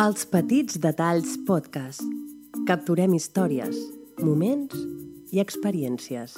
[0.00, 2.00] Els Petits Detalls Podcast.
[2.64, 3.76] Capturem històries,
[4.24, 4.78] moments
[5.28, 6.32] i experiències.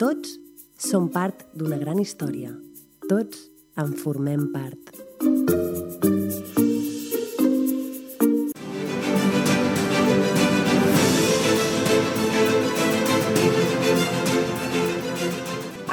[0.00, 0.30] Tots
[0.80, 2.54] som part d'una gran història.
[3.10, 3.42] Tots
[3.76, 4.94] en formem part.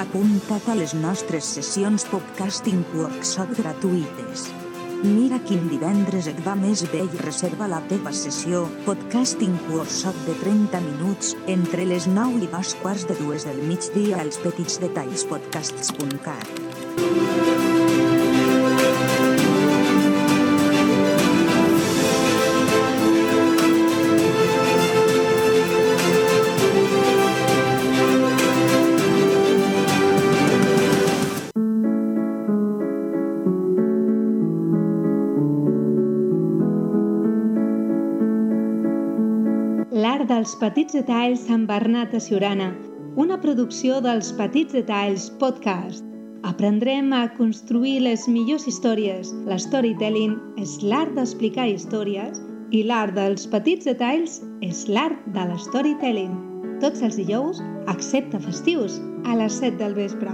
[0.05, 4.47] Apunta't a les nostres sessions podcasting workshop gratuïtes.
[4.99, 10.35] Mira quin divendres et va més bé i reserva la teva sessió podcasting workshop de
[10.41, 16.47] 30 minuts entre les 9 i dos quarts de dues del migdia als petitsdetallspodcasts.cat.
[16.99, 17.68] L'art
[40.49, 42.71] dels petits detalls amb Bernat de Siurana,
[43.21, 46.01] una producció dels Petits Detalls Podcast.
[46.41, 49.29] Aprendrem a construir les millors històries.
[49.45, 52.41] L'storytelling és l'art d'explicar històries
[52.73, 56.33] i l'art dels petits detalls és l'art de l'storytelling.
[56.81, 58.97] Tots els dijous, excepte festius,
[59.29, 60.33] a les 7 del vespre.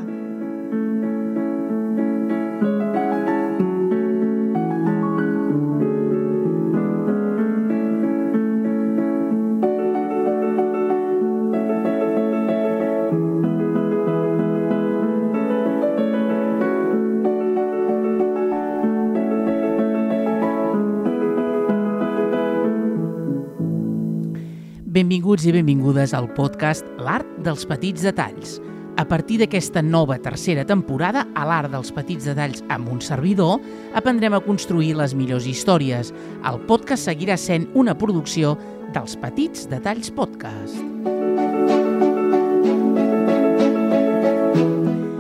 [24.95, 28.53] Benvinguts i benvingudes al podcast L'Art dels Petits Detalls.
[28.95, 33.59] A partir d'aquesta nova tercera temporada, a l'Art dels Petits Detalls amb un servidor,
[33.91, 36.13] aprendrem a construir les millors històries.
[36.47, 38.53] El podcast seguirà sent una producció
[38.95, 40.79] dels Petits Detalls Podcast.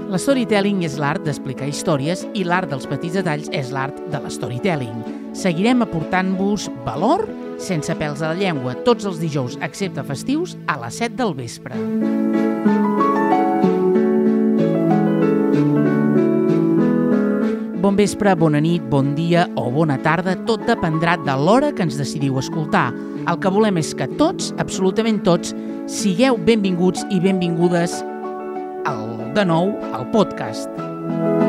[0.07, 4.31] La storytelling és l'art d'explicar històries i l'art dels petits detalls és l'art de la
[4.31, 5.03] storytelling.
[5.35, 7.27] Seguirem aportant-vos valor
[7.61, 11.79] sense pèls a la llengua tots els dijous, excepte festius, a les 7 del vespre.
[17.85, 21.99] Bon vespre, bona nit, bon dia o bona tarda, tot dependrà de l'hora que ens
[22.01, 22.87] decidiu escoltar.
[23.29, 25.53] El que volem és que tots, absolutament tots,
[25.85, 27.99] sigueu benvinguts i benvingudes
[28.89, 29.05] al,
[29.37, 30.73] de nou al podcast.
[30.81, 31.44] En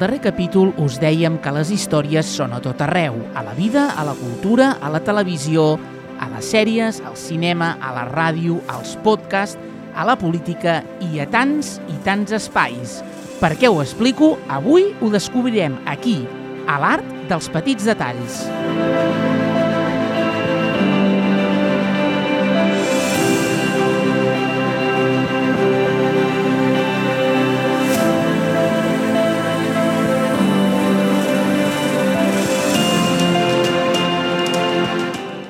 [0.00, 4.04] darrer capítol us dèiem que les històries són a tot arreu, a la vida, a
[4.08, 5.74] la cultura, a la televisió,
[6.20, 9.60] a les sèries, al cinema, a la ràdio, als podcasts,
[9.92, 13.00] a la política i a tants i tants espais.
[13.40, 14.36] Per què ho explico?
[14.48, 16.22] Avui ho descobrirem aquí,
[16.64, 18.44] a l'art dels petits detalls.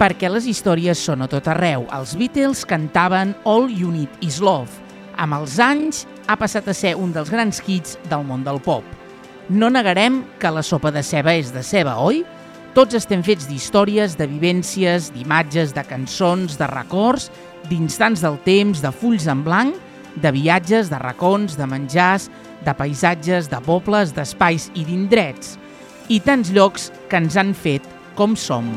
[0.00, 1.84] Perquè les històries són a tot arreu.
[1.92, 4.72] Els Beatles cantaven All You Need Is Love.
[5.20, 8.86] Amb els anys ha passat a ser un dels grans hits del món del pop.
[9.52, 12.22] No negarem que la sopa de ceba és de ceba, oi?
[12.72, 17.28] Tots estem fets d'històries, de vivències, d'imatges, de cançons, de records,
[17.68, 19.74] d'instants del temps, de fulls en blanc,
[20.16, 22.30] de viatges, de racons, de menjars,
[22.64, 25.58] de paisatges, de pobles, d'espais i d'indrets.
[26.08, 27.84] I tants llocs que ens han fet
[28.16, 28.70] com som.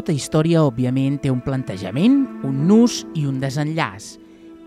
[0.00, 4.16] Tota història, òbviament, té un plantejament, un nus i un desenllaç.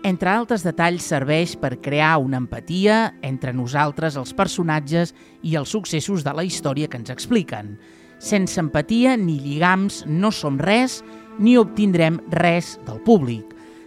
[0.04, 6.22] entre altres detalls, serveix per crear una empatia entre nosaltres, els personatges i els successos
[6.22, 7.78] de la història que ens expliquen.
[8.18, 11.02] Sense empatia ni lligams no som res
[11.38, 13.42] ni obtindrem res del públic.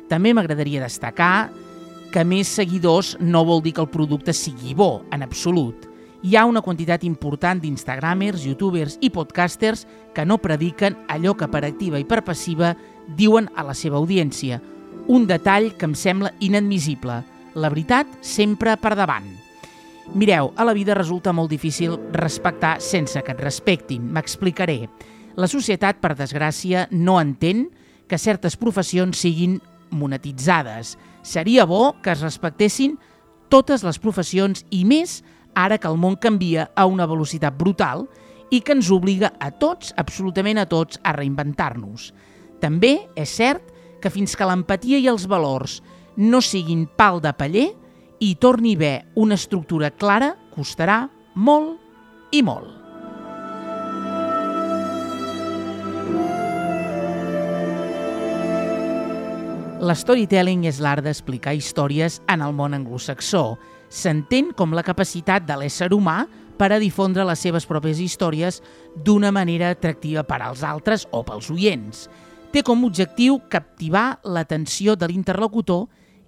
[0.09, 1.49] També m'agradaria destacar
[2.11, 5.87] que més seguidors no vol dir que el producte sigui bo, en absolut.
[6.23, 9.85] Hi ha una quantitat important d'instagramers, youtubers i podcasters
[10.15, 12.73] que no prediquen allò que per activa i per passiva
[13.17, 14.61] diuen a la seva audiència–
[15.07, 17.21] un detall que em sembla inadmissible.
[17.55, 19.27] La veritat sempre per davant.
[20.15, 24.03] Mireu, a la vida resulta molt difícil respectar sense que et respectin.
[24.13, 24.85] M'explicaré.
[25.39, 27.67] La societat, per desgràcia, no entén
[28.07, 29.59] que certes professions siguin
[29.91, 30.95] monetitzades.
[31.23, 32.97] Seria bo que es respectessin
[33.49, 35.21] totes les professions i més
[35.57, 38.05] ara que el món canvia a una velocitat brutal
[38.53, 42.11] i que ens obliga a tots, absolutament a tots, a reinventar-nos.
[42.61, 45.81] També és cert que fins que l'empatia i els valors
[46.17, 47.67] no siguin pal de paller
[48.23, 51.05] i torni a haver una estructura clara, costarà
[51.35, 51.77] molt
[52.33, 52.77] i molt.
[59.77, 63.59] L'storytelling és l'art d'explicar històries en el món anglosaxó.
[63.89, 66.25] S'entén com la capacitat de l'ésser humà
[66.57, 68.61] per a difondre les seves pròpies històries
[69.05, 72.07] d'una manera atractiva per als altres o pels oients
[72.51, 75.87] té com a objectiu captivar l'atenció de l'interlocutor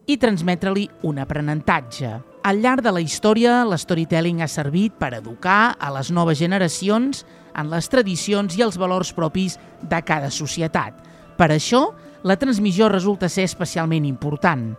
[0.09, 2.11] i transmetre-li un aprenentatge.
[2.44, 7.23] Al llarg de la història, l'storytelling ha servit per educar a les noves generacions
[7.56, 10.95] en les tradicions i els valors propis de cada societat.
[11.38, 11.89] Per això,
[12.23, 14.73] la transmissió resulta ser especialment important.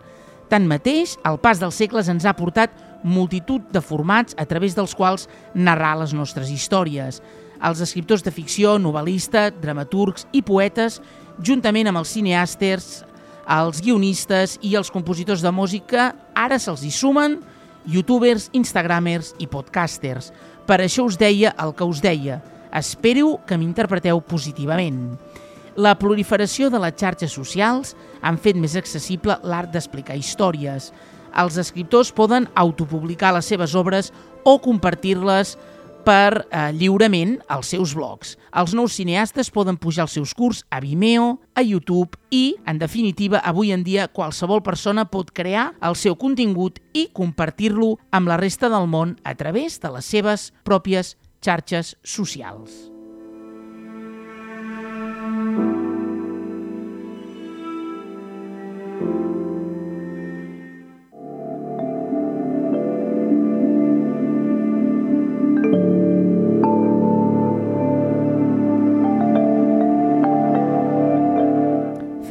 [0.51, 2.73] Tanmateix, el pas dels segles ens ha portat
[3.07, 7.21] multitud de formats a través dels quals narrar les nostres històries.
[7.63, 10.99] Els escriptors de ficció, novel·listes, dramaturgs i poetes
[11.39, 12.89] juntament amb els cineastes,
[13.47, 17.39] els guionistes i els compositors de música, ara se'ls hi sumen
[17.87, 20.33] youtubers, instagramers i podcasters.
[20.67, 22.41] Per això us deia el que us deia.
[22.75, 25.15] Espero que m'interpreteu positivament.
[25.79, 30.91] La proliferació de les xarxes socials han fet més accessible l'art d'explicar històries.
[31.31, 34.11] Els escriptors poden autopublicar les seves obres
[34.43, 35.55] o compartir-les
[36.03, 38.35] per eh, lliurement als seus blogs.
[38.57, 43.39] Els nous cineastes poden pujar els seus curs a Vimeo, a YouTube i, en definitiva,
[43.39, 48.69] avui en dia qualsevol persona pot crear el seu contingut i compartir-lo amb la resta
[48.69, 52.90] del món a través de les seves pròpies xarxes socials.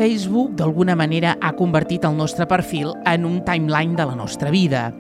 [0.01, 4.95] Facebook d'alguna manera ha convertit el nostre perfil en un timeline de la nostra vida.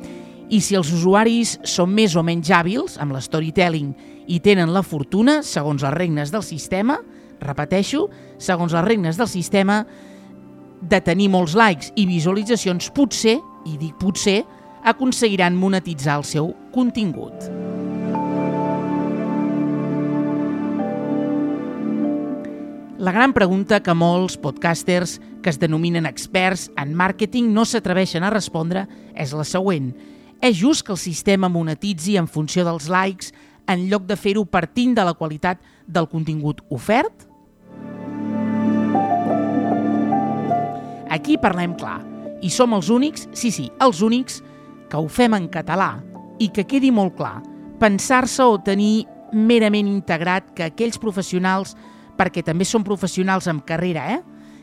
[0.53, 3.95] I si els usuaris són més o menys hàbils amb l'storytelling
[4.29, 6.99] i tenen la fortuna, segons les regnes del sistema,
[7.41, 9.87] repeteixo, segons les regnes del sistema,
[10.81, 13.39] de tenir molts likes i visualitzacions, potser,
[13.69, 14.41] i dic potser,
[14.85, 17.51] aconseguiran monetitzar el seu contingut.
[23.01, 28.33] La gran pregunta que molts podcasters que es denominen experts en màrqueting no s'atreveixen a
[28.33, 28.85] respondre
[29.17, 29.95] és la següent.
[30.45, 33.33] És just que el sistema monetitzi en funció dels likes
[33.69, 37.30] en lloc de fer-ho partint de la qualitat del contingut ofert?
[41.11, 41.99] Aquí parlem clar.
[42.41, 44.41] I som els únics, sí, sí, els únics,
[44.91, 45.99] que ho fem en català.
[46.41, 47.41] I que quedi molt clar,
[47.81, 51.77] pensar-se o tenir merament integrat que aquells professionals
[52.21, 54.21] perquè també som professionals amb carrera, eh?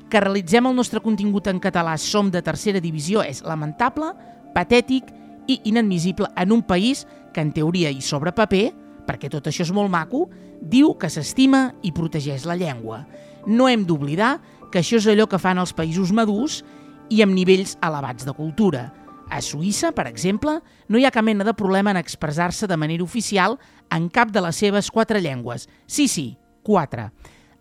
[0.08, 4.14] que realitzem el nostre contingut en català som de tercera divisió és lamentable,
[4.56, 5.10] patètic
[5.48, 8.70] i inadmissible en un país que en teoria i sobre paper,
[9.08, 10.28] perquè tot això és molt maco,
[10.62, 13.04] diu que s'estima i protegeix la llengua.
[13.48, 14.38] No hem d'oblidar
[14.72, 16.62] que això és allò que fan els països madurs
[17.10, 18.88] i amb nivells elevats de cultura.
[19.30, 23.04] A Suïssa, per exemple, no hi ha cap mena de problema en expressar-se de manera
[23.04, 23.58] oficial
[23.92, 25.68] en cap de les seves quatre llengües.
[25.86, 27.10] Sí, sí, quatre.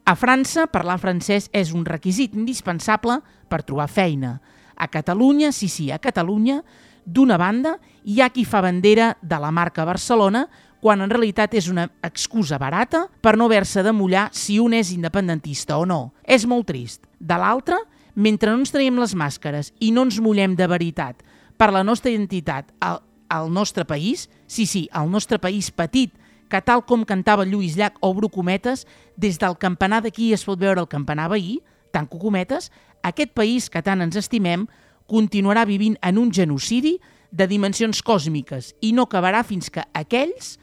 [0.06, 3.18] A França, parlar francès és un requisit indispensable
[3.50, 4.36] per trobar feina.
[4.76, 6.60] A Catalunya, sí, sí, a Catalunya,
[7.06, 10.46] d'una banda, hi ha qui fa bandera de la marca Barcelona
[10.86, 14.92] quan en realitat és una excusa barata per no haver-se de mullar si un és
[14.94, 16.12] independentista o no.
[16.22, 17.08] És molt trist.
[17.18, 17.80] De l'altra,
[18.14, 21.24] mentre no ens traiem les màscares i no ens mullem de veritat
[21.58, 26.12] per la nostra identitat al, al nostre país, sí, sí, al nostre país petit,
[26.46, 28.84] que tal com cantava Lluís Llach o Brucometes,
[29.18, 31.56] des del campanar d'aquí es pot veure el campanar veí,
[31.90, 32.70] tanco cometes,
[33.02, 34.68] aquest país que tant ens estimem
[35.10, 36.94] continuarà vivint en un genocidi
[37.34, 40.54] de dimensions còsmiques i no acabarà fins que aquells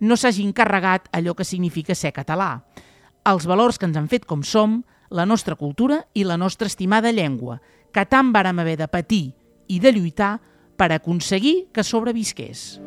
[0.00, 2.62] no s'hagin carregat allò que significa ser català,
[3.28, 7.12] els valors que ens han fet com som, la nostra cultura i la nostra estimada
[7.12, 7.58] llengua,
[7.92, 9.24] que tant vàrem haver de patir
[9.68, 10.38] i de lluitar
[10.76, 12.78] per aconseguir que sobrevisqués.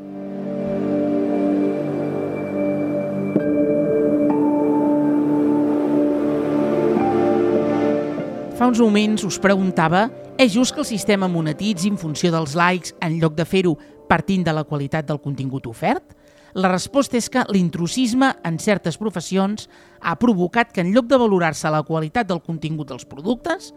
[8.61, 10.05] Fa uns moments us preguntava
[10.37, 13.73] és just que el sistema monetitzi en funció dels likes en lloc de fer-ho
[14.07, 16.13] partint de la qualitat del contingut ofert?
[16.53, 19.70] La resposta és que l'intrusisme en certes professions
[20.01, 23.72] ha provocat que en lloc de valorar-se la qualitat del contingut dels productes,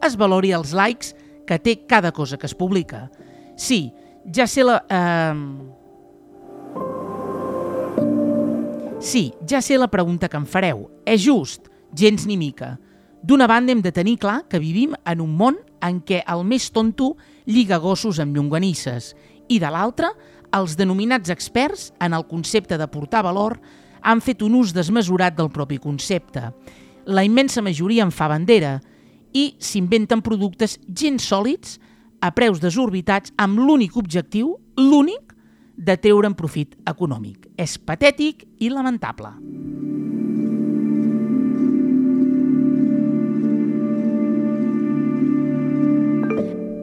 [0.00, 1.14] es valori els likes
[1.46, 3.08] que té cada cosa que es publica.
[3.56, 3.90] Sí,
[4.32, 4.78] ja sé la...
[4.88, 5.34] Eh...
[9.00, 10.84] Sí, ja sé la pregunta que em fareu.
[11.08, 11.70] És just?
[11.96, 12.76] Gens ni mica.
[13.22, 16.70] D'una banda hem de tenir clar que vivim en un món en què el més
[16.72, 17.14] tonto
[17.48, 19.14] lliga gossos amb llonganisses
[19.50, 20.12] i de l'altra,
[20.56, 23.58] els denominats experts en el concepte de portar valor
[24.02, 26.50] han fet un ús desmesurat del propi concepte.
[27.06, 28.78] La immensa majoria en fa bandera
[29.32, 31.78] i s'inventen productes gens sòlids
[32.20, 35.34] a preus desorbitats amb l'únic objectiu, l'únic,
[35.80, 37.46] de treure'n profit econòmic.
[37.56, 39.32] És patètic i lamentable.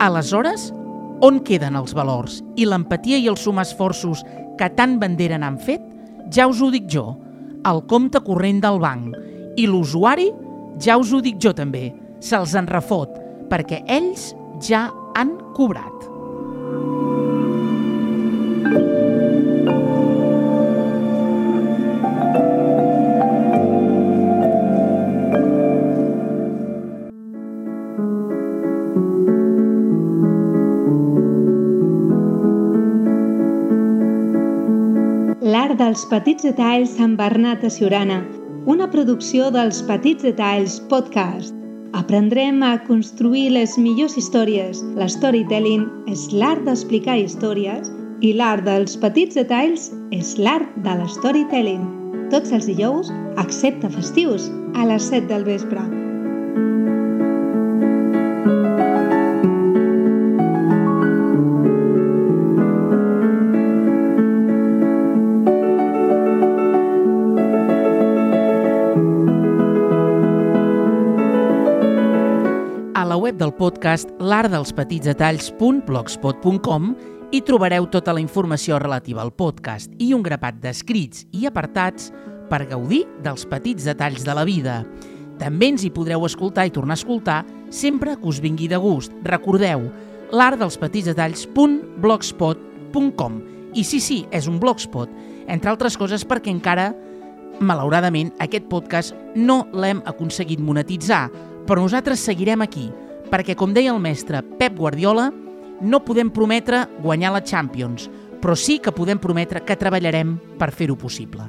[0.02, 0.72] Aleshores,
[1.26, 4.24] on queden els valors i l'empatia i el sumar esforços
[4.58, 5.84] que tant bandera n'han fet?
[6.34, 7.06] Ja us ho dic jo,
[7.66, 9.16] el compte corrent del banc.
[9.58, 10.30] I l'usuari,
[10.84, 13.16] ja us ho dic jo també, se'ls en refot,
[13.50, 14.32] perquè ells
[14.62, 15.97] ja han cobrat.
[35.98, 38.20] Dels petits detalls Sant Bernat de Siurana,
[38.70, 41.56] una producció dels Petits Detalls Podcast.
[41.98, 44.84] Aprendrem a construir les millors històries.
[45.00, 47.90] L'storytelling és l'art d'explicar històries
[48.22, 51.90] i l'art dels petits detalls és l'art de l'storytelling.
[52.30, 53.10] Tots els dijous,
[53.42, 55.82] excepte festius, a les 7 del vespre.
[72.98, 76.88] A la web del podcast l'artdelspetitsdetalls.blogspot.com
[77.30, 82.10] hi trobareu tota la informació relativa al podcast i un grapat d'escrits i apartats
[82.50, 84.82] per gaudir dels petits detalls de la vida.
[85.38, 89.14] També ens hi podreu escoltar i tornar a escoltar sempre que us vingui de gust.
[89.22, 89.94] Recordeu,
[90.34, 93.34] l'artdelspetitsdetalls.blogspot.com
[93.78, 95.06] I sí, sí, és un blogspot,
[95.46, 96.98] entre altres coses perquè encara,
[97.62, 101.30] malauradament, aquest podcast no l'hem aconseguit monetitzar,
[101.68, 102.88] però nosaltres seguirem aquí,
[103.28, 105.28] perquè, com deia el mestre Pep Guardiola,
[105.84, 108.08] no podem prometre guanyar la Champions,
[108.42, 111.44] però sí que podem prometre que treballarem per fer-ho possible.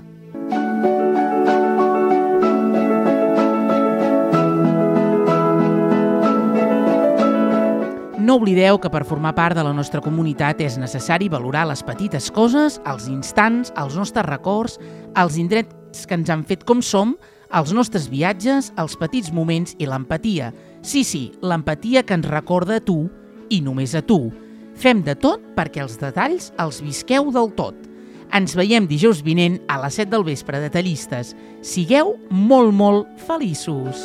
[8.29, 12.27] No oblideu que per formar part de la nostra comunitat és necessari valorar les petites
[12.35, 14.77] coses, els instants, els nostres records,
[15.17, 17.15] els indrets que ens han fet com som,
[17.55, 20.53] els nostres viatges, els petits moments i l'empatia.
[20.83, 23.07] Sí, sí, l'empatia que ens recorda a tu
[23.51, 24.29] i només a tu.
[24.79, 27.75] Fem de tot perquè els detalls els visqueu del tot.
[28.35, 31.35] Ens veiem dijous vinent a les 7 del vespre de Tallistes.
[31.65, 34.05] Sigueu molt, molt feliços!